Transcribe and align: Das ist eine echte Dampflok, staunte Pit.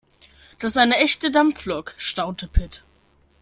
Das 0.57 0.71
ist 0.71 0.77
eine 0.77 0.95
echte 0.97 1.29
Dampflok, 1.29 1.93
staunte 1.95 2.47
Pit. 2.47 2.81